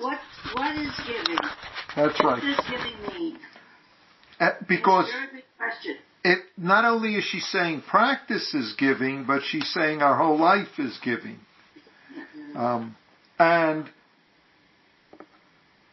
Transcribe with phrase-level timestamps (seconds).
[0.00, 0.18] What
[0.54, 1.38] what is giving?
[1.94, 2.42] That's What right.
[2.42, 3.38] does giving mean?
[4.40, 5.96] Uh, Because very good question.
[6.24, 10.78] it not only is she saying practice is giving, but she's saying our whole life
[10.78, 11.38] is giving.
[12.54, 12.96] Um,
[13.38, 13.88] and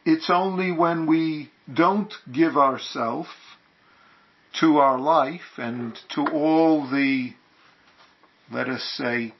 [0.05, 3.30] it's only when we don't give ourselves
[4.60, 7.32] to our life and to all the,
[8.52, 9.34] let us say,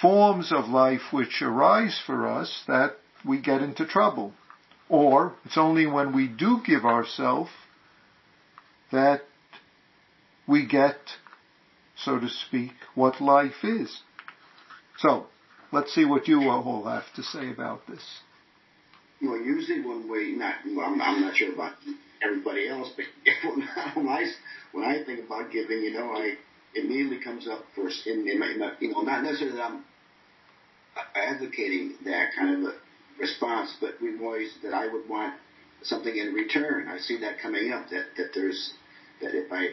[0.00, 4.32] forms of life which arise for us that we get into trouble.
[4.88, 7.50] Or it's only when we do give ourselves
[8.90, 9.22] that
[10.46, 10.96] we get,
[11.96, 14.00] so to speak, what life is.
[14.98, 15.26] So,
[15.72, 18.04] let's see what you all have to say about this.
[19.22, 21.72] Well, usually when we not, well, I'm, I'm not sure about
[22.22, 23.06] everybody else, but
[23.94, 24.30] when I
[24.72, 26.34] when I think about giving, you know, I
[26.74, 28.42] immediately comes up first in, in,
[28.80, 29.84] you know, not necessarily that I'm
[31.14, 32.74] advocating that kind of a
[33.18, 35.34] response, but we ways that I would want
[35.82, 36.88] something in return.
[36.88, 38.72] I see that coming up that that there's
[39.20, 39.70] that if I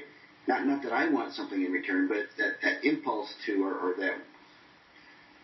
[0.47, 3.93] not not that I want something in return, but that that impulse to or, or
[3.99, 4.17] that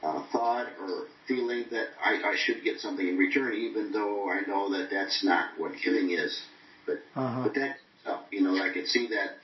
[0.04, 4.42] uh, thought or feeling that I, I should get something in return, even though I
[4.42, 6.40] know that that's not what giving is.
[6.86, 7.44] But Uh-huh.
[7.44, 7.78] but that
[8.32, 9.38] you know I could see that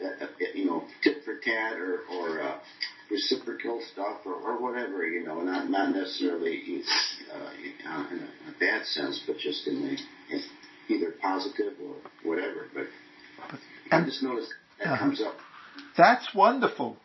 [0.00, 2.58] that you know tit for tat or or uh,
[3.12, 6.82] reciprocal stuff or, or whatever you know not not necessarily
[7.34, 9.96] uh, in, a, in a bad sense, but just in the
[10.34, 10.42] in
[10.88, 11.94] either positive or
[12.28, 12.66] whatever.
[12.74, 12.86] But
[13.90, 14.98] I just noticed that Uh-huh.
[15.04, 15.34] comes up.
[15.96, 16.96] That's wonderful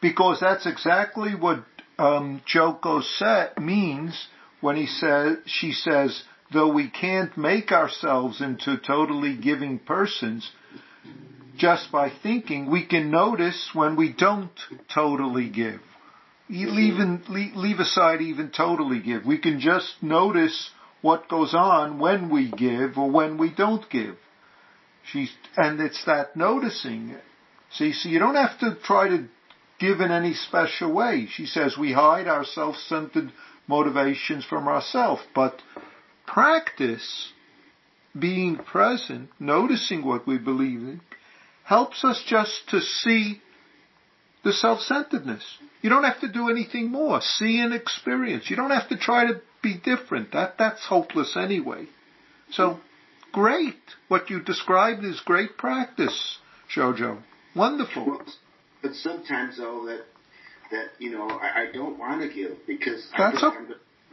[0.00, 1.64] because that's exactly what
[1.98, 4.26] um, Joko sa means
[4.60, 10.50] when he says she says though we can't make ourselves into totally giving persons
[11.56, 14.50] just by thinking we can notice when we don't
[14.92, 15.80] totally give.
[16.50, 16.76] E- mm-hmm.
[16.76, 19.24] leave, in, leave, leave aside even totally give.
[19.24, 24.16] We can just notice what goes on when we give or when we don't give.
[25.12, 27.14] She's and it's that noticing.
[27.72, 29.28] See, so you don't have to try to
[29.78, 31.26] give in any special way.
[31.30, 33.32] She says we hide our self-centered
[33.66, 35.60] motivations from ourselves, but
[36.26, 37.32] practice
[38.18, 41.00] being present, noticing what we believe in,
[41.64, 43.40] helps us just to see
[44.44, 45.42] the self-centeredness.
[45.82, 47.20] You don't have to do anything more.
[47.20, 48.50] See and experience.
[48.50, 50.32] You don't have to try to be different.
[50.32, 51.86] That, that's hopeless anyway.
[52.50, 52.78] So,
[53.32, 53.80] great.
[54.08, 56.38] What you described is great practice,
[56.74, 57.22] Jojo.
[57.56, 58.06] Wonderful.
[58.06, 58.22] Well,
[58.82, 60.04] but sometimes though that
[60.70, 63.60] that you know I, I don't want to give because I That's feel like o-
[63.60, 63.66] I'm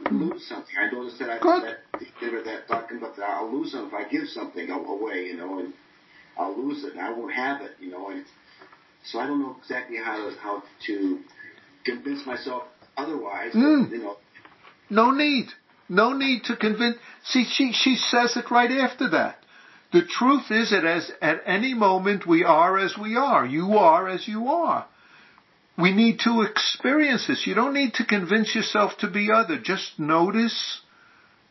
[0.08, 0.74] going to lose something.
[0.78, 1.62] I noticed that I Good.
[1.64, 1.78] that
[2.20, 5.58] that, that talking about that I'll lose something if I give something away, you know,
[5.58, 5.74] and
[6.38, 8.24] I'll lose it I won't have it, you know, and
[9.04, 11.20] so I don't know exactly how to how to
[11.84, 12.64] convince myself
[12.96, 13.52] otherwise.
[13.52, 13.90] Mm.
[13.90, 14.16] You know,
[14.90, 15.46] No need.
[15.88, 16.96] No need to convince.
[17.24, 19.36] See, she, she says it right after that.
[19.92, 23.44] The truth is that as at any moment we are as we are.
[23.44, 24.86] You are as you are.
[25.76, 27.46] We need to experience this.
[27.46, 29.58] You don't need to convince yourself to be other.
[29.58, 30.80] Just notice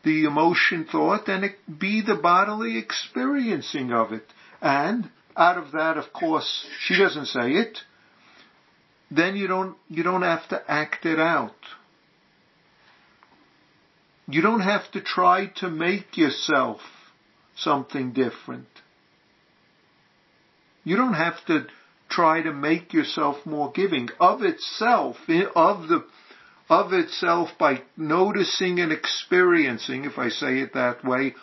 [0.04, 4.26] the emotion thought and it, be the bodily experiencing of it.
[4.62, 7.80] And out of that, of course, she doesn't say it.
[9.10, 11.56] Then you don't, you don't have to act it out.
[14.28, 16.80] You don't have to try to make yourself
[17.56, 18.68] something different.
[20.84, 21.66] You don't have to
[22.08, 25.16] try to make yourself more giving of itself,
[25.56, 26.04] of the,
[26.68, 31.34] of itself by noticing and experiencing, if I say it that way,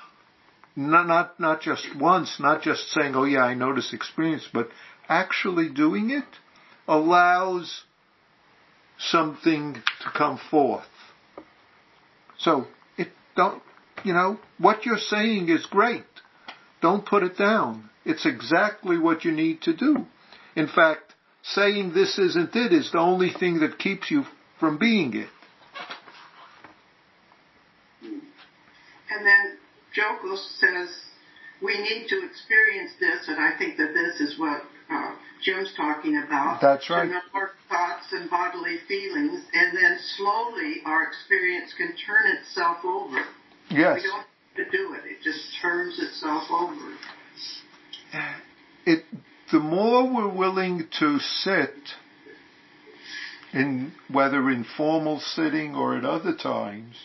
[0.76, 4.70] not, not, not just once, not just saying, oh yeah, I notice experience, but
[5.08, 6.26] actually doing it
[6.88, 7.84] allows
[8.98, 10.84] something to come forth.
[12.38, 13.62] So it don't
[14.04, 16.06] you know what you're saying is great.
[16.82, 17.90] Don't put it down.
[18.06, 20.06] It's exactly what you need to do.
[20.56, 21.14] In fact,
[21.44, 24.24] saying this isn't it is the only thing that keeps you
[24.60, 25.30] from being it.
[28.02, 29.59] And then
[30.00, 30.90] Joko says
[31.62, 36.22] we need to experience this, and I think that this is what uh, Jim's talking
[36.26, 36.62] about.
[36.62, 37.10] That's right.
[37.10, 43.26] Know our thoughts and bodily feelings, and then slowly our experience can turn itself over.
[43.70, 44.02] Yes.
[44.02, 46.96] We don't have to do it; it just turns itself over.
[48.86, 49.04] It
[49.52, 51.74] the more we're willing to sit
[53.52, 56.96] in whether in formal sitting or at other times,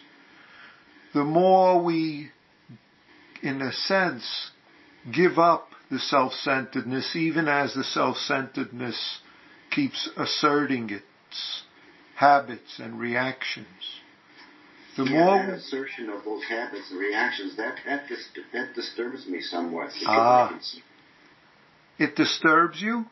[1.14, 2.30] the more we
[3.44, 4.50] in a sense
[5.12, 9.20] give up the self-centeredness even as the self-centeredness
[9.70, 11.62] keeps asserting its
[12.16, 14.00] habits and reactions.
[14.96, 19.26] The yeah, more that assertion of those habits and reactions that that dis- that disturbs
[19.26, 19.90] me somewhat.
[20.06, 20.46] Ah.
[20.46, 20.82] I can see-
[21.98, 23.04] it disturbs you,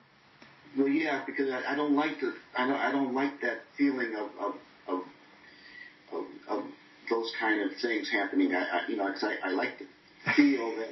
[0.76, 4.14] Well, yeah, because I, I don't like the I don't I don't like that feeling
[4.16, 4.54] of of
[4.88, 5.00] of
[6.12, 6.64] of, of
[7.10, 8.54] those kind of things happening.
[8.54, 9.84] I, I you know, 'cause I, I like to
[10.36, 10.90] feel that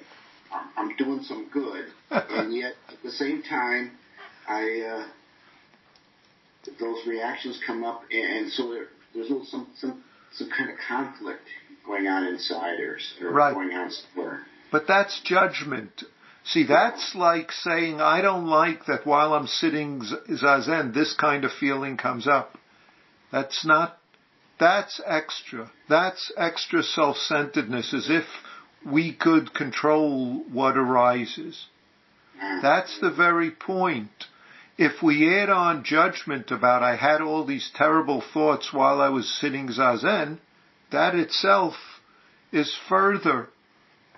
[0.77, 3.93] I'm, doing some good, and yet at the same time,
[4.49, 5.07] I uh,
[6.79, 10.71] those reactions come up, and, and so there, there's a little, some some some kind
[10.71, 11.43] of conflict
[11.87, 13.55] going on inside or, or Right.
[13.55, 14.41] going on somewhere.
[14.71, 16.05] but that's judgment.
[16.45, 21.53] See, that's like saying, I don't like that while I'm sitting zazen, this kind of
[21.53, 22.57] feeling comes up.
[23.31, 23.99] That's not,
[24.59, 25.71] that's extra.
[25.89, 28.25] That's extra self-centeredness, as if
[28.85, 31.67] we could control what arises.
[32.63, 34.27] That's the very point.
[34.79, 39.29] If we add on judgment about I had all these terrible thoughts while I was
[39.41, 40.39] sitting zazen,
[40.91, 41.75] that itself
[42.51, 43.49] is further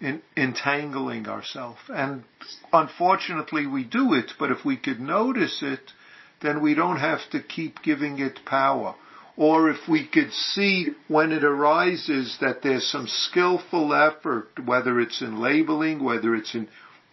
[0.00, 1.80] in, entangling ourselves.
[1.88, 2.24] And
[2.72, 5.92] unfortunately we do it, but if we could notice it,
[6.40, 8.94] then we don't have to keep giving it power.
[9.42, 15.20] Or if we could see when it arises that there's some skillful effort, whether it's
[15.20, 16.68] in labeling, whether it's in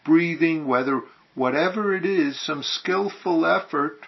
[0.06, 1.02] breathing, whether
[1.34, 4.02] whatever it is, some skillful effort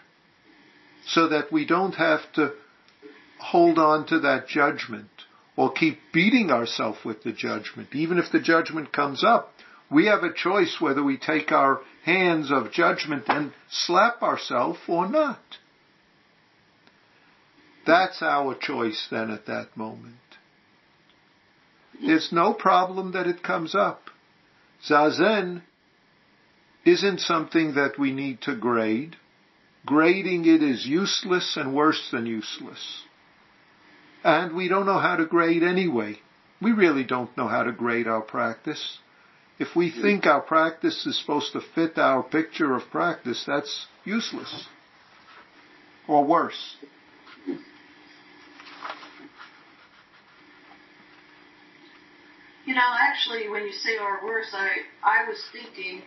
[1.08, 2.54] so that we don't have to
[3.40, 5.10] hold on to that judgment
[5.56, 7.88] or keep beating ourselves with the judgment.
[7.96, 9.52] Even if the judgment comes up,
[9.90, 15.10] we have a choice whether we take our hands of judgment and slap ourselves or
[15.10, 15.42] not.
[17.86, 20.16] That's our choice then at that moment.
[22.00, 24.10] It's no problem that it comes up.
[24.88, 25.62] Zazen
[26.86, 29.16] isn't something that we need to grade.
[29.86, 33.04] Grading it is useless and worse than useless.
[34.24, 36.20] And we don't know how to grade anyway.
[36.62, 39.00] We really don't know how to grade our practice.
[39.60, 44.68] If we think our practice is supposed to fit our picture of practice, that's useless.
[46.08, 46.78] Or worse.
[52.72, 54.70] You know, actually, when you say our worse, I,
[55.04, 56.04] I was thinking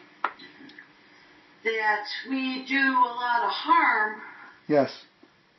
[1.62, 4.22] that we do a lot of harm
[4.66, 4.90] Yes.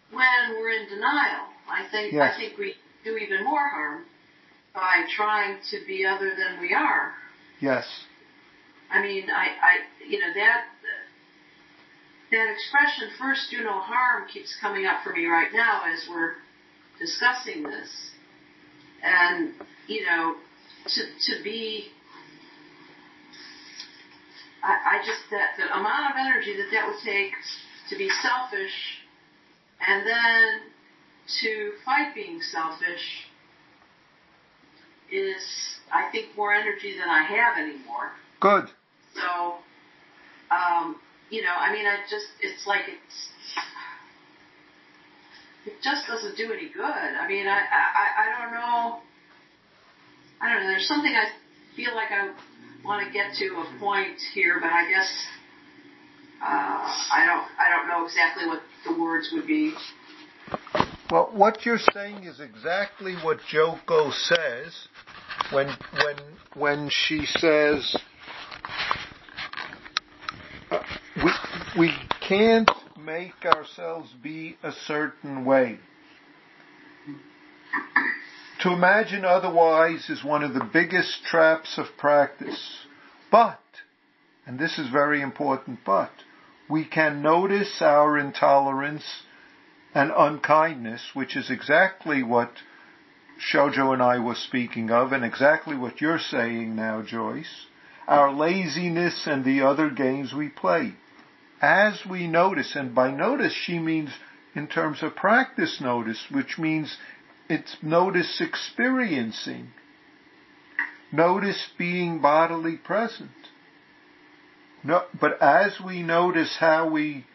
[0.09, 0.25] when
[0.57, 1.45] we're in denial.
[1.69, 2.33] I think Yes.
[2.33, 2.73] I think we
[3.03, 4.05] do even more harm
[4.73, 7.13] by trying to be other than we are.
[7.59, 7.85] Yes.
[8.89, 9.73] I mean, I, I
[10.09, 10.65] you know that
[12.31, 16.33] that expression "first do no harm" keeps coming up for me right now as we're
[16.97, 18.09] discussing this,
[19.03, 19.53] and
[19.85, 20.37] you know,
[20.87, 21.85] to to be.
[24.63, 27.33] I, I just that the amount of energy that that would take
[27.89, 28.73] to be selfish,
[29.85, 30.71] and then
[31.41, 33.29] to fight being selfish
[35.11, 38.11] is, I think, more energy than I have anymore.
[38.39, 38.69] Good.
[39.13, 39.55] So,
[40.51, 40.97] um,
[41.29, 43.29] you know, I mean, I just, it's like it's,
[45.65, 46.83] it just doesn't do any good.
[46.83, 48.99] I mean, I, I, I don't know.
[50.41, 50.64] I don't know.
[50.75, 51.27] There's something I
[51.77, 52.33] feel like I
[52.83, 55.25] want to get to a point here, but I guess
[56.42, 57.48] uh, I don't.
[57.57, 59.74] I don't know exactly what the words would be.
[61.10, 64.89] Well, what you're saying is exactly what Joko says
[65.54, 65.68] when
[66.04, 66.18] when
[66.56, 67.96] when she says
[70.72, 70.79] uh,
[71.24, 71.32] we
[71.79, 71.91] we
[72.27, 75.79] can't make ourselves be a certain way.
[78.62, 82.85] To imagine otherwise is one of the biggest traps of practice.
[83.29, 83.59] But,
[84.45, 86.12] and this is very important, but,
[86.69, 89.24] we can notice our intolerance
[89.93, 92.51] and unkindness, which is exactly what
[93.39, 97.67] Shojo and I were speaking of, and exactly what you're saying now, Joyce.
[98.07, 100.93] Our laziness and the other games we play.
[101.62, 104.12] As we notice, and by notice she means
[104.55, 106.97] in terms of practice notice, which means
[107.49, 109.69] it's notice experiencing.
[111.11, 113.31] Notice being bodily present.
[114.83, 117.25] No, but as we notice how we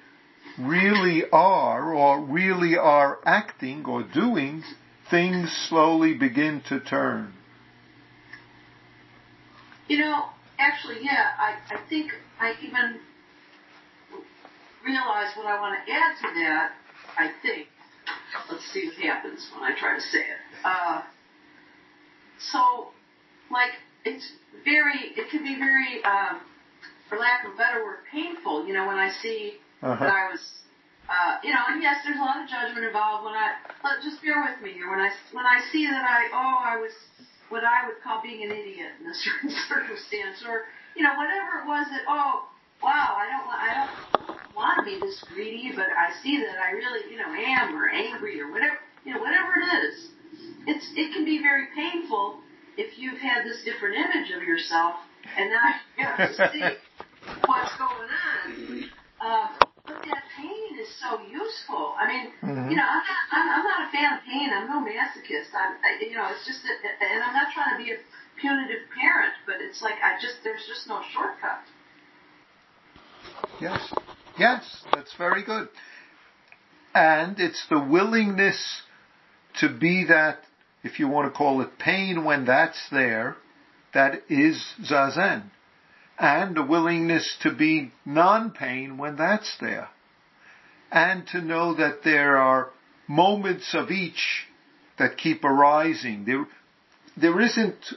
[0.58, 4.62] really are or really are acting or doing,
[5.10, 7.32] things slowly begin to turn.
[9.88, 10.26] You know,
[10.58, 13.00] actually, yeah, I, I think I even
[14.84, 16.72] realize what I want to add to that.
[17.18, 17.66] I think.
[18.50, 20.40] Let's see what happens when I try to say it.
[20.64, 21.02] Uh,
[22.38, 22.88] so,
[23.50, 23.70] like,
[24.04, 24.32] it's
[24.64, 26.40] very, it can be very, um,
[27.08, 28.66] for lack of a better word, painful.
[28.66, 30.04] You know, when I see Uh-huh.
[30.04, 30.60] that I was
[31.10, 34.22] uh, you know, and yes, there's a lot of judgment involved when I, but just
[34.22, 36.94] bear with me, or when I, when I see that I, oh, I was
[37.50, 41.58] what I would call being an idiot in a certain circumstance, or, you know, whatever
[41.58, 42.46] it was that, oh,
[42.78, 46.76] wow, I don't, I don't want to be this greedy, but I see that I
[46.76, 50.12] really, you know, am, or angry, or whatever, you know, whatever it is.
[50.68, 52.44] It's, it can be very painful
[52.76, 55.64] if you've had this different image of yourself, and now
[55.96, 56.64] you have to see
[57.48, 58.44] what's going on.
[59.20, 59.48] Um,
[59.88, 61.96] but that pain is so useful.
[61.96, 62.70] I mean, mm-hmm.
[62.70, 64.48] you know, I'm not, I'm, I'm not a fan of pain.
[64.52, 65.50] I'm no masochist.
[65.56, 67.98] I'm, I, you know, it's just that, and I'm not trying to be a
[68.40, 71.64] punitive parent, but it's like I just, there's just no shortcut.
[73.60, 73.92] Yes,
[74.40, 75.68] yes, that's very good.
[76.94, 78.82] And it's the willingness
[79.60, 80.38] to be that,
[80.82, 83.36] if you want to call it pain when that's there,
[83.94, 85.50] that is zazen
[86.20, 89.88] and the willingness to be non-pain when that's there.
[90.92, 92.70] And to know that there are
[93.08, 94.46] moments of each
[94.98, 96.24] that keep arising.
[96.26, 96.46] There,
[97.16, 97.94] there isn't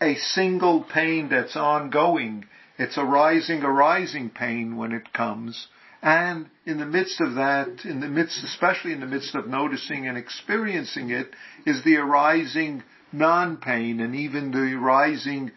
[0.00, 2.44] a single pain that's ongoing.
[2.78, 5.68] It's a rising, arising pain when it comes.
[6.02, 10.06] And in the midst of that, in the midst, especially in the midst of noticing
[10.06, 11.30] and experiencing it,
[11.64, 15.52] is the arising non-pain and even the rising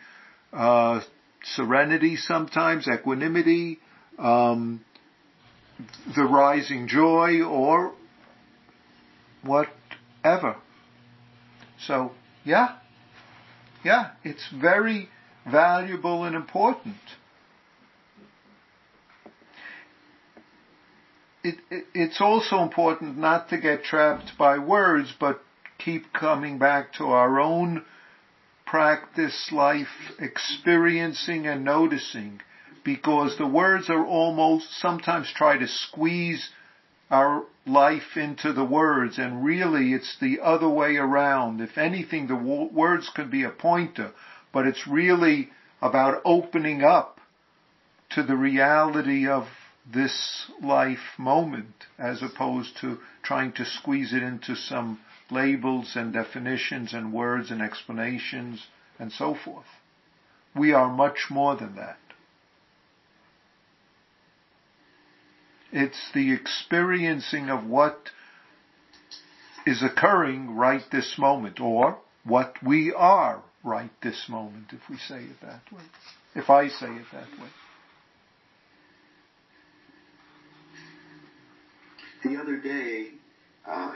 [0.54, 1.02] uh,
[1.56, 3.80] serenity sometimes, equanimity,
[4.18, 4.84] um,
[6.16, 7.94] the rising joy, or
[9.44, 10.56] whatever.
[11.86, 12.12] So,
[12.44, 12.78] yeah,
[13.84, 15.10] yeah, it's very
[15.46, 16.96] valuable and important.
[21.44, 25.42] It, it, it's also important not to get trapped by words, but
[25.78, 27.86] keep coming back to our own
[28.66, 29.88] practice life
[30.20, 32.40] experiencing and noticing
[32.84, 36.50] because the words are almost sometimes try to squeeze
[37.10, 41.62] our life into the words and really it's the other way around.
[41.62, 44.12] If anything, the words could be a pointer,
[44.52, 45.50] but it's really
[45.82, 47.20] about opening up
[48.10, 49.48] to the reality of
[49.92, 55.00] this life moment as opposed to trying to squeeze it into some
[55.32, 59.66] labels and definitions and words and explanations and so forth.
[60.56, 61.98] We are much more than that.
[65.72, 68.10] It's the experiencing of what
[69.68, 75.24] is occurring right this moment, or what we are right this moment, if we say
[75.24, 75.84] it that way.
[76.36, 77.50] If I say it that way.
[82.24, 83.12] The other day,
[83.66, 83.94] uh,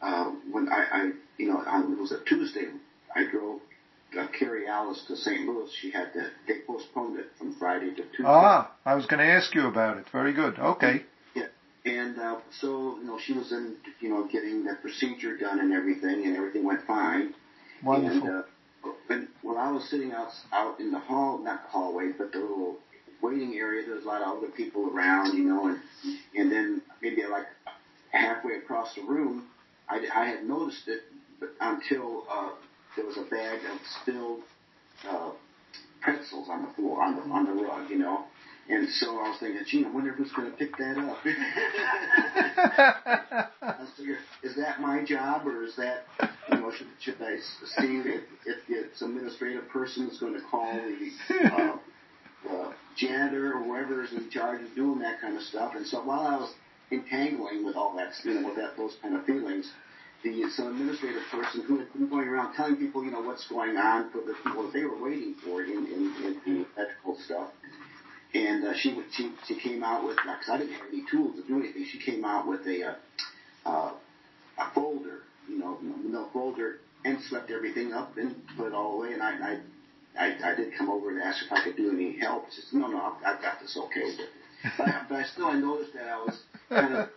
[0.00, 2.66] uh, when I, I, you know, on, it was a Tuesday,
[3.14, 3.60] I drove
[4.18, 5.46] uh, carry Alice to St.
[5.46, 5.70] Louis.
[5.80, 8.24] She had to, they postponed it from Friday to Tuesday.
[8.24, 10.06] Ah, I was going to ask you about it.
[10.12, 10.58] Very good.
[10.58, 11.02] Okay.
[11.34, 11.46] Yeah.
[11.84, 15.72] And uh, so, you know, she was in, you know, getting the procedure done and
[15.72, 17.34] everything, and everything went fine.
[17.82, 18.28] Wonderful.
[18.28, 18.42] And, uh,
[19.56, 22.76] when I was sitting out out in the hall, not the hallway, but the little
[23.22, 25.80] waiting area, there was a lot of other people around, you know, and
[26.36, 27.46] and then maybe like
[28.10, 29.46] halfway across the room,
[29.88, 31.04] I, I had noticed it
[31.40, 32.50] but until uh,
[32.96, 34.42] there was a bag of spilled
[35.08, 35.30] uh,
[36.00, 38.24] pretzels on the floor, on the on the rug, you know.
[38.68, 41.18] And so I was thinking, gee, I wonder who's going to pick that up.
[43.62, 46.02] I was thinking, is that my job, or is that,
[46.50, 50.40] you know, should, should I see if, if, it's some administrative person is going to
[50.50, 51.12] call the
[51.52, 51.76] uh,
[52.50, 55.76] uh, janitor or whoever is in charge of doing that kind of stuff?
[55.76, 56.52] And so while I was
[56.90, 59.70] entangling with all that, you know, with that those kind of feelings,
[60.24, 63.76] the some administrative person who had been going around telling people, you know, what's going
[63.76, 67.52] on for the people that they were waiting for in, in, in the medical stuff.
[68.36, 71.42] And uh, she, she she came out with, because I didn't have any tools to
[71.46, 72.94] do anything, she came out with a uh,
[73.64, 73.92] uh,
[74.58, 79.12] a folder, you know, no folder, and swept everything up and put it all away.
[79.12, 79.58] And I I,
[80.18, 82.46] I, I did come over and ask if I could do any help.
[82.54, 84.14] She said, no, no, I've, I've got this okay.
[84.76, 87.08] But, I, but I still I noticed that I was kind of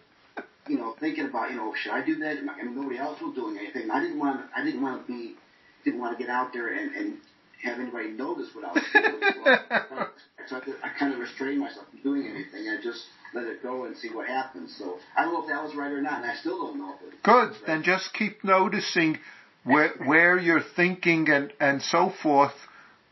[0.69, 2.37] you know, thinking about, you know, should I do that?
[2.37, 3.89] I mean, nobody else was doing anything.
[3.89, 5.35] I didn't want, I didn't want to be,
[5.83, 7.17] didn't want to get out there and, and
[7.63, 10.05] have anybody notice what I was doing.
[10.49, 12.67] so I, I kind of restrained myself from doing anything.
[12.69, 13.03] I just
[13.33, 14.75] let it go and see what happens.
[14.77, 16.95] So I don't know if that was right or not, and I still don't know
[16.95, 17.49] if it Good.
[17.49, 17.65] Right.
[17.67, 19.19] Then just keep noticing
[19.63, 22.55] where where your thinking and and so forth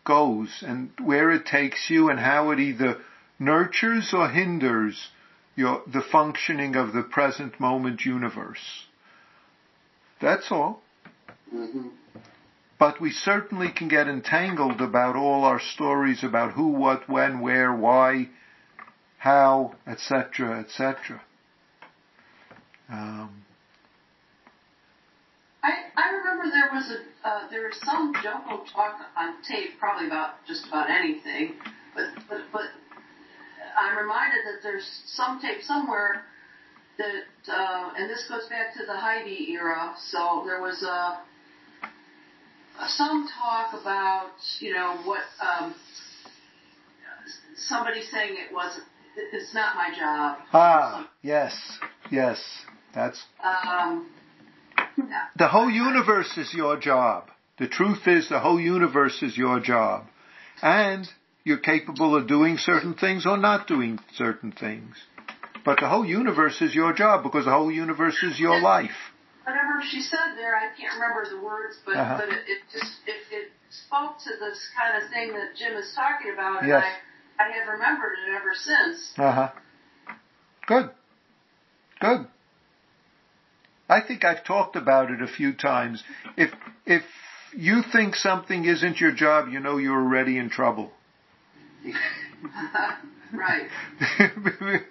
[0.03, 2.97] goes, and where it takes you, and how it either
[3.39, 5.09] nurtures or hinders
[5.55, 8.85] your, the functioning of the present moment universe.
[10.21, 10.81] That's all.
[11.53, 11.87] Mm-hmm.
[12.79, 17.73] But we certainly can get entangled about all our stories about who, what, when, where,
[17.73, 18.29] why,
[19.17, 21.21] how, etc., etc.
[22.89, 23.43] Um,
[25.63, 30.07] I, I remember there was a uh, there was some Joko talk on tape probably
[30.07, 31.55] about just about anything,
[31.93, 32.69] but but but
[33.77, 36.23] I'm reminded that there's some tape somewhere
[36.97, 39.95] that uh, and this goes back to the Heidi era.
[39.99, 41.19] So there was a
[42.87, 45.73] some talk about you know what um,
[47.55, 48.85] somebody saying it wasn't
[49.33, 50.37] it's not my job.
[50.53, 51.55] Ah, yes,
[52.11, 52.39] yes,
[52.93, 54.07] that's Um,
[55.35, 57.29] the whole universe is your job.
[57.57, 60.05] The truth is the whole universe is your job.
[60.61, 61.07] And
[61.43, 64.95] you're capable of doing certain things or not doing certain things.
[65.65, 69.13] But the whole universe is your job because the whole universe is your life.
[69.47, 72.17] Whatever she said there, I can't remember the words, but Uh-huh.
[72.19, 75.93] but it, it just it, it spoke to this kind of thing that Jim is
[75.95, 76.83] talking about, and Yes.
[76.83, 79.13] I I have remembered it ever since.
[79.17, 79.51] Uh huh.
[80.65, 80.89] Good.
[81.99, 82.27] Good.
[83.89, 86.03] I think I've talked about it a few times.
[86.35, 86.49] If
[86.85, 87.03] if
[87.55, 90.91] you think something isn't your job, you know you're already in trouble.
[93.33, 93.69] right.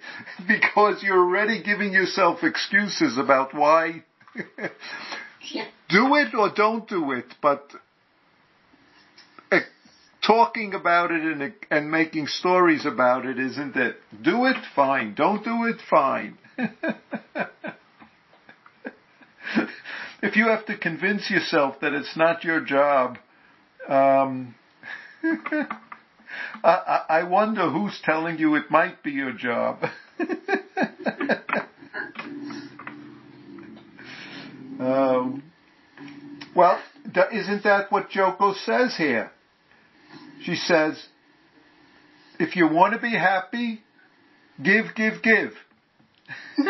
[0.47, 4.03] because you're already giving yourself excuses about why
[5.89, 7.71] do it or don't do it, but
[9.51, 9.59] uh,
[10.25, 13.97] talking about it and, and making stories about it isn't it.
[14.21, 15.13] Do it, fine.
[15.15, 16.37] Don't do it, fine.
[20.21, 23.17] if you have to convince yourself that it's not your job,
[23.87, 24.55] um,
[26.63, 29.83] I I wonder who's telling you it might be your job.
[34.79, 35.43] um,
[36.55, 39.31] well, th- isn't that what Joko says here?
[40.43, 41.03] She says,
[42.39, 43.81] if you want to be happy,
[44.61, 45.51] give, give, give.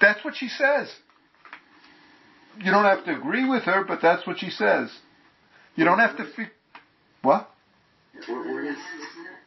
[0.00, 0.90] that's what she says.
[2.58, 4.90] You don't have to agree with her, but that's what she says.
[5.74, 6.24] You don't have to.
[6.24, 6.50] Fi-
[7.22, 7.50] what?
[8.28, 8.76] Where, where is,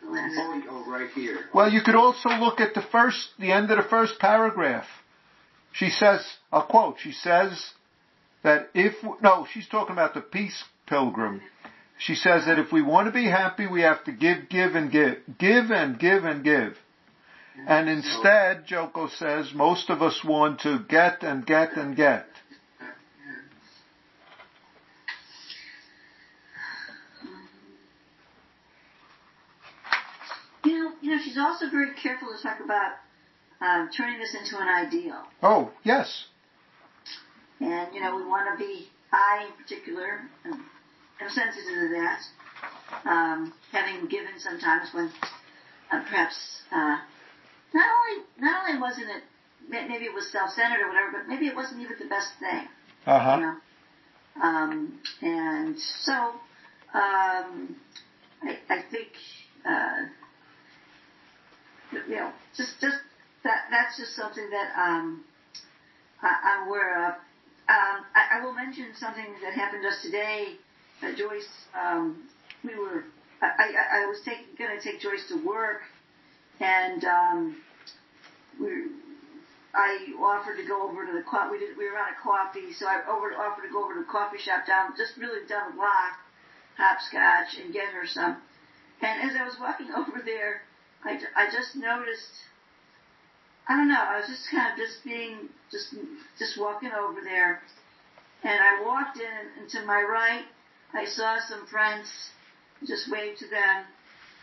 [0.02, 1.40] The last- oh, right here.
[1.54, 4.86] Well, you could also look at the first, the end of the first paragraph.
[5.72, 7.72] She says, I'll quote, she says
[8.48, 11.42] that if, no, she's talking about the peace pilgrim.
[12.00, 14.90] She says that if we want to be happy, we have to give, give, and
[14.90, 15.18] give.
[15.38, 16.78] Give and give and give.
[17.68, 22.28] And instead, Joko says, most of us want to get and get and get.
[30.64, 32.94] You know, you know, she's also very careful to talk about
[33.60, 35.24] um, turning this into an ideal.
[35.44, 36.26] Oh, yes.
[37.60, 40.66] And, you know, we want to be, I in particular, am,
[41.22, 42.22] am sensitive to that.
[43.06, 45.12] Um, having given sometimes when
[45.92, 46.98] uh, perhaps, uh,
[47.74, 49.24] not only, not only wasn't it,
[49.70, 52.68] maybe it was self-centered or whatever, but maybe it wasn't even the best thing.
[53.06, 53.56] Uh You know?
[54.42, 56.14] Um, and so,
[56.94, 57.76] um,
[58.44, 59.08] I, I think,
[59.66, 60.06] uh,
[62.08, 62.98] you know, just, just,
[63.44, 65.24] that, that's just something that, um,
[66.22, 67.16] I, I'm aware of.
[67.70, 70.56] Um, I, I will mention something that happened just today.
[71.04, 72.24] Uh, Joyce, um,
[72.64, 73.04] we were,
[73.42, 74.22] I, I, I was
[74.58, 75.82] gonna take Joyce to work
[76.60, 77.56] and, um,
[78.60, 78.84] we,
[79.74, 82.74] I offered to go over to the co- we did we were on a coffee,
[82.74, 85.72] so I over, offered to go over to the coffee shop down just really down
[85.72, 86.18] the block,
[86.78, 88.38] hopscotch, and get her some.
[89.02, 90.62] And as I was walking over there,
[91.04, 92.34] I, I just noticed.
[93.70, 94.00] I don't know.
[94.00, 95.96] I was just kind of just being just
[96.40, 97.62] just walking over there,
[98.44, 100.46] and I walked in, and to my right,
[100.94, 102.08] I saw some friends.
[102.86, 103.86] Just waved to them,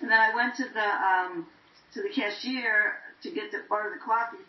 [0.00, 1.46] and then I went to the um,
[1.94, 4.42] to the cashier to get the order the coffee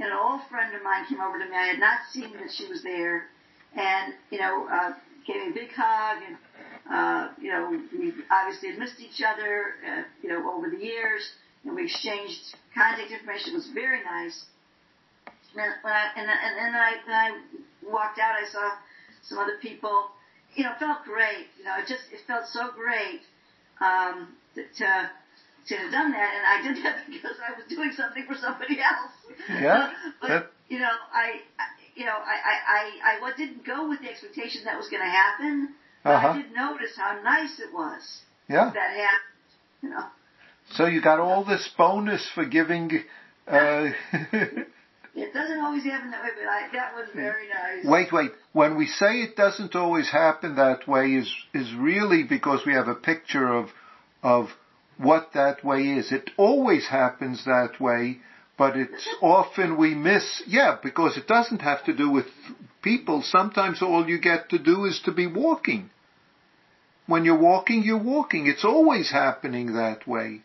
[0.00, 1.56] and an old friend of mine came over to me.
[1.56, 3.28] I had not seen that she was there,
[3.76, 4.92] and you know, uh,
[5.26, 6.36] gave me a big hug, and
[6.90, 11.22] uh, you know, we obviously had missed each other, uh, you know, over the years,
[11.64, 13.52] and we exchanged contact information.
[13.52, 14.44] It was very nice.
[15.26, 17.26] And then when I and, and then I I
[17.82, 18.70] walked out, I saw
[19.22, 20.08] some other people.
[20.54, 21.46] You know, it felt great.
[21.58, 23.20] You know, it just it felt so great
[23.80, 24.62] um, to.
[24.78, 25.10] to
[25.68, 28.80] to have done that, and I did that because I was doing something for somebody
[28.80, 29.12] else.
[29.48, 33.86] Yeah, but that- you know, I, I you know, I, I, I, I didn't go
[33.88, 35.74] with the expectation that was going to happen.
[36.02, 36.28] But Uh-huh.
[36.28, 38.70] I did notice how nice it was Yeah.
[38.72, 39.36] that happened.
[39.82, 40.06] You know.
[40.72, 42.90] So you got all this bonus for giving.
[43.46, 43.90] Uh,
[45.12, 47.84] It doesn't always happen that way, but I, that was very nice.
[47.84, 48.30] wait, wait.
[48.52, 52.86] When we say it doesn't always happen that way, is is really because we have
[52.86, 53.70] a picture of
[54.22, 54.50] of
[54.98, 56.12] what that way is.
[56.12, 58.18] It always happens that way,
[58.56, 62.26] but it's often we miss, yeah, because it doesn't have to do with
[62.80, 63.22] people.
[63.22, 65.90] Sometimes all you get to do is to be walking.
[67.06, 68.46] When you're walking, you're walking.
[68.46, 70.42] It's always happening that way.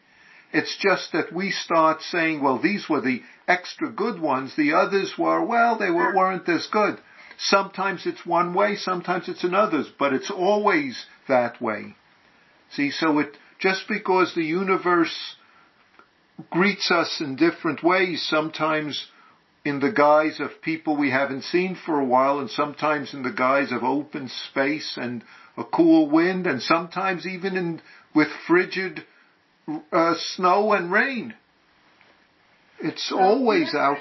[0.55, 4.55] It's just that we start saying, well, these were the extra good ones.
[4.55, 6.97] The others were, well, they were, weren't as good.
[7.37, 11.97] Sometimes it's one way, sometimes it's another's, but it's always that way.
[12.71, 15.35] See, so it, just because the universe
[16.49, 19.07] greets us in different ways, sometimes
[19.65, 23.33] in the guise of people we haven't seen for a while, and sometimes in the
[23.33, 25.21] guise of open space and
[25.57, 27.81] a cool wind, and sometimes even in,
[28.13, 29.03] with frigid
[29.91, 31.33] uh, snow and rain.
[32.79, 33.97] It's well, always out.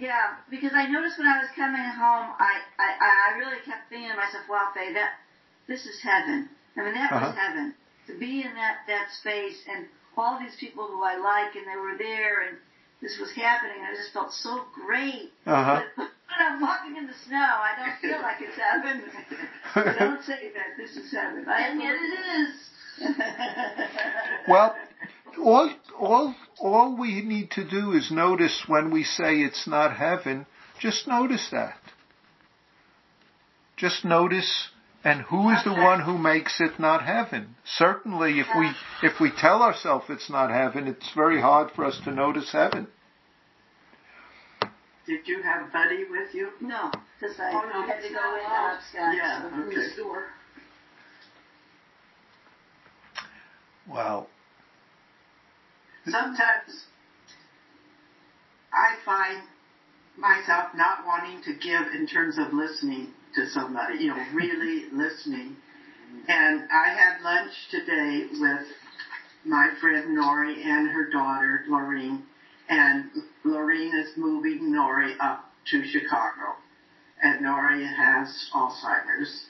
[0.00, 4.10] Yeah, because I noticed when I was coming home, I, I, I really kept thinking
[4.10, 5.22] to myself, wow, Faye, that,
[5.68, 6.48] this is heaven.
[6.76, 7.30] I mean, that uh-huh.
[7.30, 7.74] was heaven.
[8.08, 11.78] To be in that, that space and all these people who I like and they
[11.78, 12.58] were there and
[13.00, 15.30] this was happening and I just felt so great.
[15.46, 15.82] Uh-huh.
[15.96, 19.04] But when I'm walking in the snow, I don't feel like it's heaven.
[19.98, 21.46] don't say that this is heaven.
[21.48, 22.50] I, and yet it is.
[24.48, 24.74] well,
[25.42, 30.46] all, all, all we need to do is notice when we say it's not heaven,
[30.78, 31.78] just notice that.
[33.76, 34.68] Just notice
[35.04, 37.56] and who is the one who makes it not heaven?
[37.64, 38.70] Certainly if we,
[39.02, 42.88] if we tell ourselves it's not heaven, it's very hard for us to notice heaven.
[45.06, 46.48] Did you have Buddy with you?
[46.62, 49.74] No, because I oh, no, had to go in upstairs yeah, okay.
[49.74, 50.24] the store.
[53.88, 54.26] Wow.
[56.06, 56.86] Sometimes
[58.72, 59.42] I find
[60.16, 65.56] myself not wanting to give in terms of listening to somebody, you know, really listening.
[66.28, 68.66] And I had lunch today with
[69.44, 72.22] my friend Nori and her daughter, Lorene.
[72.68, 73.10] And
[73.44, 76.56] Lorene is moving Nori up to Chicago.
[77.22, 79.46] And Nori has Alzheimer's.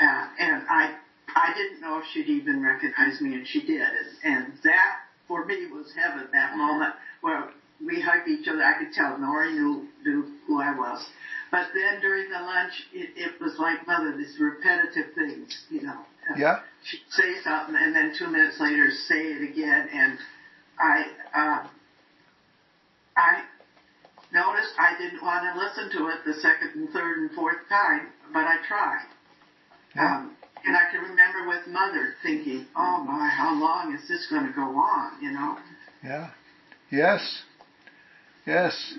[0.00, 0.94] Uh, and I,
[1.36, 3.80] I didn't know if she'd even recognize me, and she did.
[3.80, 4.96] And, and that,
[5.28, 7.50] for me, was heaven, that moment where
[7.84, 8.62] we hugged each other.
[8.62, 11.06] I could tell Nori knew, knew who I was.
[11.50, 15.98] But then during the lunch, it, it was like mother, these repetitive things, you know.
[16.36, 16.60] Yeah.
[16.84, 20.18] She'd say something, and then two minutes later, say it again, and
[20.78, 21.66] I, uh,
[23.16, 23.42] I
[24.32, 28.08] noticed I didn't want to listen to it the second and third and fourth time,
[28.32, 29.06] but I tried.
[29.96, 30.16] Yeah.
[30.16, 34.46] Um, and I can remember with mother thinking, "Oh my, how long is this going
[34.46, 35.58] to go on?" You know.
[36.02, 36.30] Yeah.
[36.90, 37.42] Yes.
[38.46, 38.94] Yes.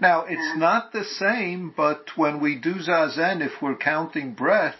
[0.00, 4.76] Now, it's not the same, but when we do Zazen, if we're counting breath,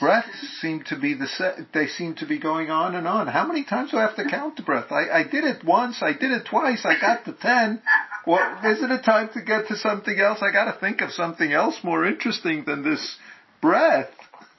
[0.00, 3.26] breaths seem to be the se- they seem to be going on and on.
[3.26, 4.90] How many times do I have to count the breath?
[4.90, 7.82] I, I did it once, I did it twice, I got to ten.
[8.26, 10.38] Well, isn't it a time to get to something else?
[10.42, 13.16] I got to think of something else more interesting than this
[13.60, 14.10] breath.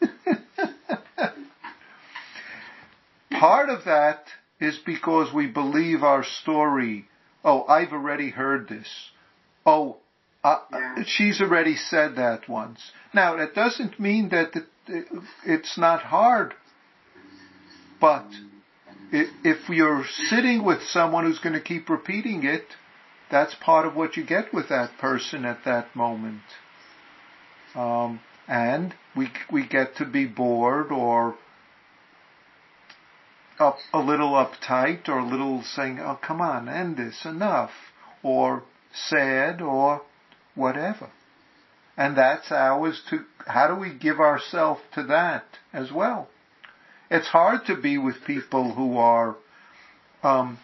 [3.32, 4.26] Part of that
[4.60, 7.08] is because we believe our story.
[7.44, 8.88] Oh, I've already heard this.
[9.66, 9.98] Oh,
[10.44, 11.04] uh, yeah.
[11.06, 12.92] she's already said that once.
[13.14, 14.52] Now, that doesn't mean that
[14.88, 15.08] it,
[15.46, 16.54] it's not hard,
[18.00, 18.26] but
[19.12, 22.66] if you're sitting with someone who's going to keep repeating it,
[23.30, 26.42] that's part of what you get with that person at that moment.
[27.76, 31.36] Um, and we we get to be bored or
[33.60, 37.72] up a little uptight or a little saying, "Oh, come on, end this, enough,"
[38.22, 40.02] or sad, or
[40.56, 41.10] whatever.
[41.96, 46.28] And that's ours to, how do we give ourselves to that as well?
[47.12, 49.36] It's hard to be with people who are,
[50.24, 50.58] um,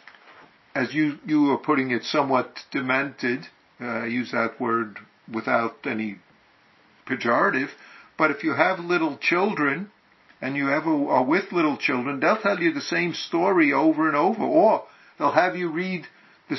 [0.74, 3.48] as you, you are putting it, somewhat demented.
[3.80, 4.98] Uh, I use that word
[5.32, 6.18] without any
[7.10, 7.70] pejorative.
[8.18, 9.92] But if you have little children,
[10.42, 14.16] and you ever are with little children, they'll tell you the same story over and
[14.16, 14.84] over, or
[15.18, 16.06] they'll have you read
[16.50, 16.58] the,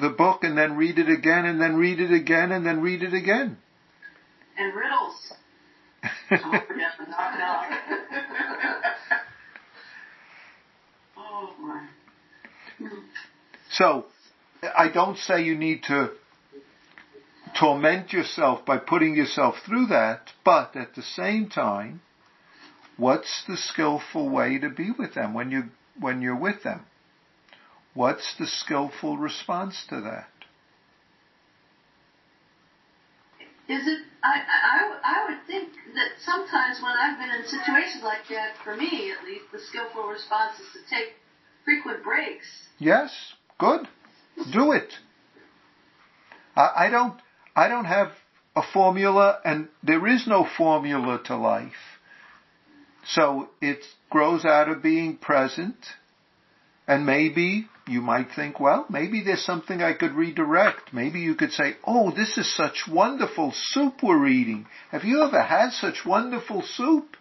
[0.00, 3.02] the book and then read it again and then read it again and then read
[3.02, 3.56] it again.
[4.56, 5.32] And riddles.
[6.30, 7.72] Don't forget the knock knock.
[11.16, 11.88] oh my.
[13.70, 14.06] So,
[14.76, 16.10] I don't say you need to
[17.58, 22.00] torment yourself by putting yourself through that, but at the same time,
[22.96, 25.64] what's the skillful way to be with them when you
[25.98, 26.86] when you're with them?
[27.94, 30.28] What's the skillful response to that?
[33.68, 34.00] Is it?
[34.24, 38.76] I, I, I would think that sometimes when I've been in situations like that, for
[38.76, 41.14] me at least, the skillful response is to take
[41.64, 42.46] frequent breaks.
[42.78, 43.12] Yes,
[43.58, 43.88] good.
[44.52, 44.92] Do it.
[46.56, 47.14] I, I don't,
[47.54, 48.12] I don't have
[48.54, 51.72] a formula and there is no formula to life.
[53.06, 55.76] So it grows out of being present
[56.86, 60.92] and maybe you might think, well, maybe there's something I could redirect.
[60.92, 64.66] Maybe you could say, oh, this is such wonderful soup we're eating.
[64.90, 67.16] Have you ever had such wonderful soup?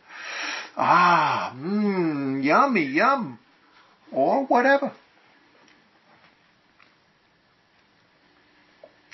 [0.77, 3.39] Ah, mmm, yummy, yum.
[4.11, 4.93] Or whatever.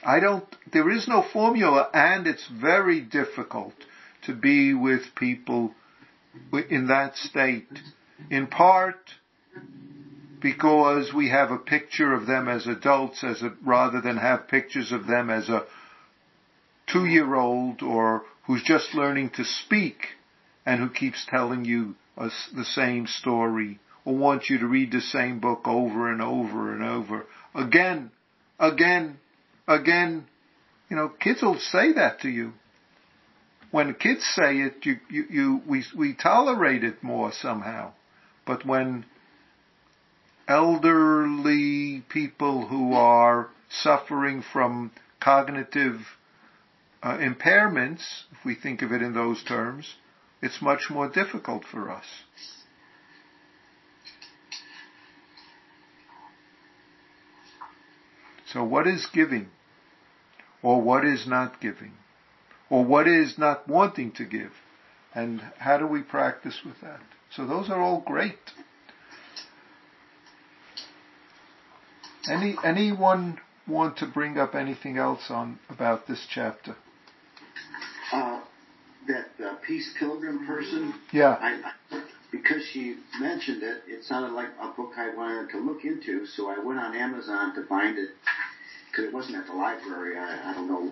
[0.08, 3.74] I don't, there is no formula and it's very difficult
[4.26, 5.74] to be with people
[6.70, 7.67] in that state.
[8.30, 9.12] In part,
[10.41, 14.93] because we have a picture of them as adults as a, rather than have pictures
[14.93, 15.65] of them as a
[16.88, 19.98] two year old or who's just learning to speak
[20.65, 25.02] and who keeps telling you a, the same story or wants you to read the
[25.02, 28.10] same book over and over and over again,
[28.58, 29.20] again,
[29.67, 30.27] again.
[30.89, 32.53] You know, kids will say that to you.
[33.71, 37.91] When kids say it, you, you, you we, we tolerate it more somehow.
[38.45, 39.06] But when
[40.47, 45.99] elderly people who are suffering from cognitive
[47.03, 49.95] uh, impairments, if we think of it in those terms,
[50.41, 52.06] it's much more difficult for us.
[58.53, 59.49] So what is giving?
[60.62, 61.93] Or what is not giving?
[62.70, 64.52] Or what is not wanting to give?
[65.13, 67.00] And how do we practice with that?
[67.36, 68.39] So those are all great.
[72.30, 76.76] Any anyone want to bring up anything else on about this chapter?
[78.12, 78.41] Uh,
[79.08, 80.93] that uh, Peace Pilgrim person.
[81.12, 81.38] Yeah.
[81.39, 85.86] I, I, because she mentioned it, it sounded like a book I wanted to look
[85.86, 88.10] into, so I went on Amazon to find it
[88.98, 90.18] because it wasn't at the library.
[90.18, 90.92] I, I don't know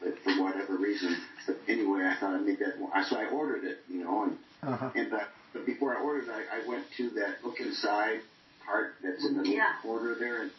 [0.00, 1.14] but for whatever reason,
[1.46, 2.78] but anyway, I thought I'd make that.
[2.78, 3.02] One.
[3.04, 4.90] So I ordered it, you know, and Uh-huh.
[4.94, 8.20] and but, but before I ordered it, I, I went to that look inside
[8.66, 9.72] part that's in the Yeah.
[9.82, 10.50] corner there, and,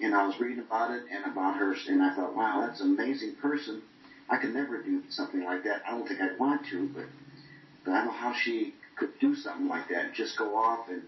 [0.00, 2.92] and I was reading about it and about her, and I thought, wow, that's an
[2.92, 3.82] amazing person.
[4.28, 5.82] I could never do something like that.
[5.86, 7.04] I don't think I'd want to, but,
[7.84, 10.12] but I don't know how she could do something like that.
[10.12, 11.02] Just go off and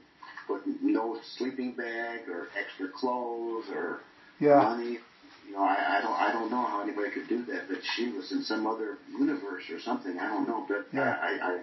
[0.46, 4.00] put no sleeping bag or extra clothes or
[4.38, 4.62] Yeah.
[4.62, 4.98] money.
[5.46, 8.10] You know, I, I don't I don't know how anybody could do that, but she
[8.10, 10.18] was in some other universe or something.
[10.18, 11.16] I don't know, but Yeah.
[11.20, 11.60] I, I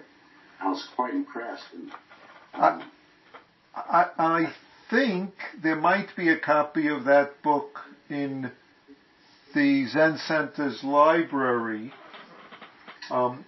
[0.60, 1.64] I was quite impressed.
[1.74, 1.90] And,
[2.54, 2.84] I,
[3.74, 4.52] I, I
[4.90, 8.52] think there might be a copy of that book in
[9.54, 11.92] the Zen Center's library.
[13.10, 13.44] Um,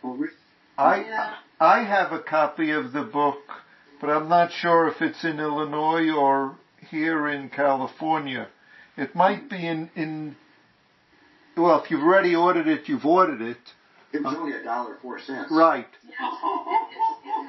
[0.77, 1.35] I.
[1.61, 3.39] I have a copy of the book,
[4.01, 6.57] but I'm not sure if it's in Illinois or
[6.91, 8.49] here in California.
[8.97, 10.37] It might be in in.
[11.57, 13.59] Well, if you've already ordered it, you've ordered it,
[14.13, 15.51] it was only a dollar four cents.
[15.53, 15.87] right?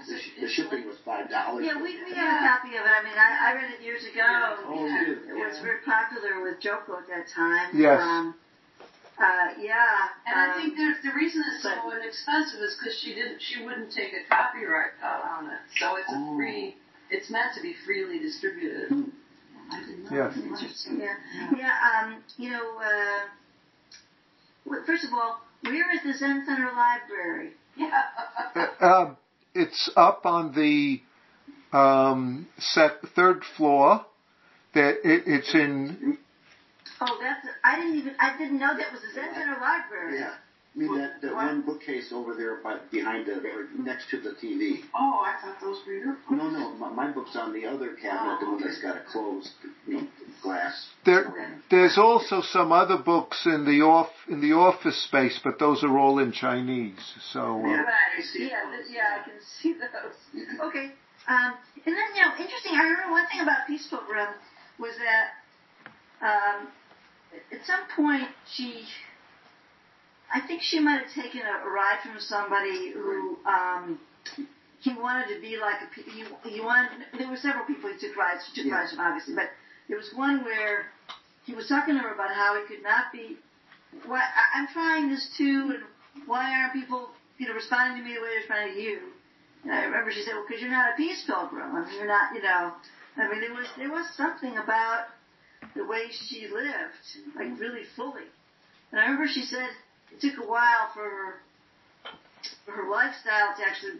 [0.07, 1.65] The, sh- the shipping was five dollars.
[1.65, 2.93] Yeah, we, we have a copy of it.
[2.93, 4.21] I mean, I, I read it years ago.
[4.69, 5.29] Oh, you did?
[5.29, 7.73] It was very popular with Joko at that time.
[7.73, 8.01] Yes.
[8.01, 8.35] Um,
[9.17, 10.13] uh, yeah.
[10.27, 13.41] And I um, think there's the reason it's so but- inexpensive is because she didn't,
[13.41, 15.61] she wouldn't take a copyright cut on it.
[15.79, 16.35] So it's a Oh.
[16.37, 16.75] free,
[17.09, 18.91] it's meant to be freely distributed.
[19.71, 20.17] I didn't know.
[20.17, 20.37] Yes.
[20.37, 20.99] Interesting.
[20.99, 21.15] Yeah.
[21.57, 21.71] Yeah.
[22.03, 23.21] Um, you know, uh,
[24.65, 27.51] well, first of all, where is the Zen Center Library?
[27.75, 28.01] Yeah.
[28.55, 29.17] Uh, um,
[29.53, 31.01] it's up on the
[31.77, 34.05] um, sec- third floor.
[34.73, 36.17] That it, it's in.
[37.01, 37.47] Oh, that's.
[37.63, 38.15] I didn't even.
[38.19, 40.19] I didn't know that was the Zen Center Library.
[40.19, 40.33] Yeah.
[40.75, 41.45] I mean that, that What?
[41.45, 44.81] one bookcase over there by, behind the or next to the TV.
[44.93, 46.24] Oh, I thought those were your books.
[46.24, 46.24] No, no,
[46.89, 49.49] my, my book's on the other cabinet, the one that's got a closed,
[49.87, 50.07] you know,
[50.41, 50.87] glass.
[51.05, 55.83] There, there's also some other books in the off in the office space, but those
[55.83, 57.13] are all in Chinese.
[57.31, 57.81] So uh, Yeah.
[57.81, 57.87] Right.
[58.17, 58.37] I.
[58.37, 58.47] Yeah.
[58.71, 59.19] th- yeah.
[59.21, 60.41] I can see those.
[60.61, 60.91] Okay.
[61.27, 61.53] Um,
[61.85, 62.73] and then you know, interesting.
[62.73, 64.29] I remember one thing about Peace Pilgrim
[64.79, 65.41] was that
[66.21, 66.67] um,
[67.51, 68.85] at some point she,
[70.33, 73.99] I think she might have taken a, a ride from somebody who um,
[74.85, 75.87] he wanted to be like a.
[75.93, 76.21] pe- He,
[76.55, 76.91] he wanted.
[77.17, 78.41] There were several people he took rides.
[78.45, 78.77] She took Yeah.
[78.77, 79.49] rides from obviously, but
[79.87, 80.75] there was one where
[81.47, 83.25] he was talking to her about how he could not be.
[84.05, 85.83] Why I, I'm trying this too, and
[86.31, 87.01] why aren't people,
[87.39, 88.97] you know, responding to me the way they're responding to you?
[89.63, 91.73] And I remember she said, well, because you're not a peace pilgrim.
[91.75, 92.73] I mean, you're not, you know.
[93.17, 95.05] I mean, there was there was something about
[95.75, 98.27] the way she lived, like really fully.
[98.91, 99.69] And I remember she said
[100.13, 101.29] it took a while for her
[102.65, 103.97] for her lifestyle to actually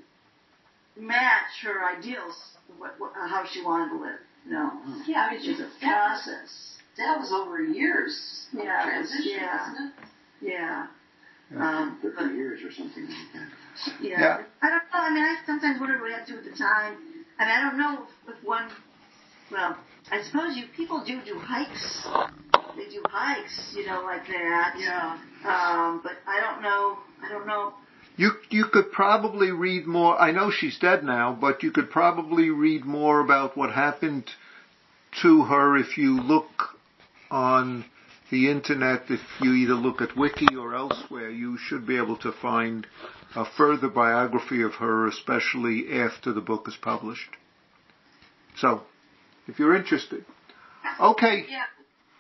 [0.98, 2.36] match her ideals,
[2.78, 4.20] what, what, how she wanted to live.
[4.46, 4.72] You know,
[5.08, 6.78] Yeah, I mean, it was a yeah, process.
[6.98, 9.58] that was over years of Yeah, transition, yeah.
[9.70, 9.94] wasn't it?
[10.42, 10.88] Yeah.
[11.52, 11.78] Yeah.
[11.80, 13.50] Um, but, years or something like that.
[14.02, 14.20] yeah.
[14.20, 14.38] Yeah.
[14.62, 15.00] I don't know.
[15.00, 16.98] I mean, I sometimes wonder what we have to do at the time.
[17.40, 18.70] I mean, I don't know if, if one.
[19.52, 19.78] Well,
[20.12, 22.06] I suppose you people do do hikes.
[22.76, 24.76] They do hikes, you know, like that.
[24.78, 25.18] Yeah.
[25.46, 26.98] Um, but I don't know.
[27.24, 27.74] I don't know.
[28.18, 30.20] You you could probably read more.
[30.20, 34.30] I know she's dead now, but you could probably read more about what happened
[35.22, 36.78] to her if you look
[37.30, 37.86] on
[38.32, 39.04] the internet.
[39.10, 42.88] If you either look at Wiki or elsewhere, you should be able to find
[43.36, 47.30] a further biography of her, especially after the book is published.
[48.58, 48.84] So,
[49.48, 50.24] if you're interested,
[51.00, 51.46] okay.
[51.50, 51.66] Yeah.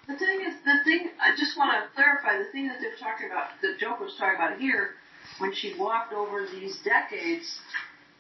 [0.07, 3.25] The thing is, the thing, I just want to clarify the thing that they're talking
[3.25, 4.91] about, that Joke was talking about here,
[5.39, 7.59] when she walked over these decades,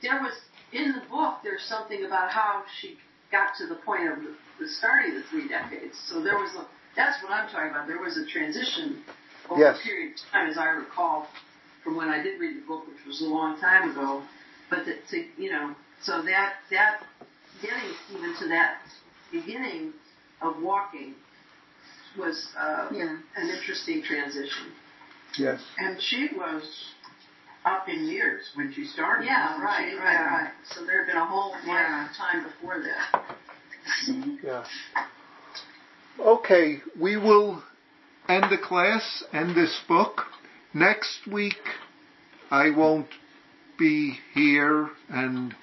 [0.01, 0.33] there was,
[0.73, 2.97] in the book, there's something about how she
[3.31, 5.95] got to the point of the, the starting of the three decades.
[6.09, 7.87] So there was a, that's what I'm talking about.
[7.87, 9.01] There was a transition
[9.49, 9.79] over Yes.
[9.79, 11.27] a period of time, as I recall,
[11.83, 14.23] from when I did read the book, which was a long time ago.
[14.69, 17.01] But that, to, you know, so that, that,
[17.61, 18.79] getting even to that
[19.31, 19.93] beginning
[20.41, 21.13] of walking
[22.17, 23.17] was uh, Yeah.
[23.35, 24.71] an interesting transition.
[25.37, 25.61] Yes.
[25.77, 26.63] And she was
[27.65, 29.25] up in years when she started.
[29.25, 29.97] Yeah, right, she?
[29.97, 30.37] right, Yeah.
[30.43, 30.51] right.
[30.65, 32.07] So there had been a whole Yeah.
[32.15, 33.37] time before that.
[34.43, 34.63] Yeah.
[36.19, 37.61] Okay, we will
[38.29, 40.25] end the class, end this book.
[40.73, 41.57] Next week,
[42.51, 43.07] I won't
[43.77, 45.55] be here, and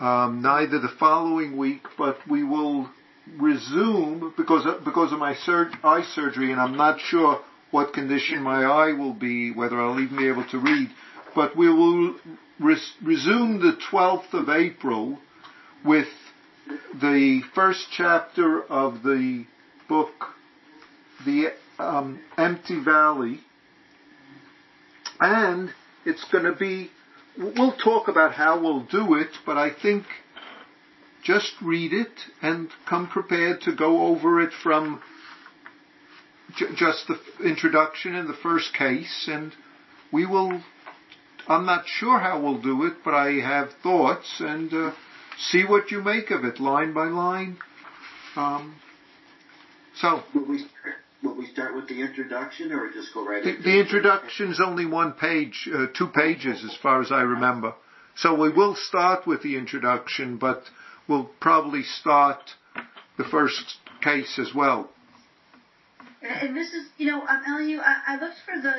[0.00, 2.88] um, neither the following week, but we will
[3.38, 8.42] resume because of, because of my sur- eye surgery, and I'm not sure what condition
[8.42, 10.88] my eye will be, whether I'll even be able to read.
[11.34, 12.16] But we will
[12.58, 15.18] res- resume the 12th of April
[15.84, 16.08] with
[17.00, 19.44] the first chapter of the
[19.88, 20.34] book,
[21.24, 23.40] The um, Empty Valley,
[25.20, 25.72] and
[26.04, 26.90] it's going to be,
[27.36, 30.04] we'll talk about how we'll do it, but I think
[31.22, 35.02] just read it and come prepared to go over it from
[36.56, 39.52] j- just the introduction and the first case, and
[40.12, 40.60] we will,
[41.48, 44.92] I'm not sure how we'll do it, but I have thoughts, and uh,
[45.38, 47.56] see what you make of it, line by line.
[48.36, 48.76] Um,
[49.96, 53.50] so, Will we start, will we start with the introduction or just go right the,
[53.50, 57.74] into the introduction's only one page, uh, two pages as far as I remember.
[58.16, 60.64] So we will start with the introduction, but
[61.08, 62.40] we'll probably start
[63.16, 64.90] the first case as well.
[66.20, 68.74] And, and this is, you know, I'm telling you, I, I looked for the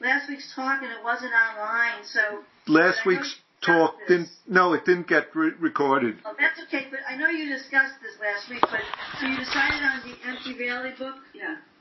[0.00, 2.04] last week's talk and it wasn't online.
[2.04, 6.18] So Last But I know week's talk discussed didn't, no, it didn't get re- recorded.
[6.24, 8.80] Oh, that's okay, but I know you discussed this last week, but
[9.20, 11.16] so you decided on the Empty Valley book?
[11.34, 11.56] Yeah.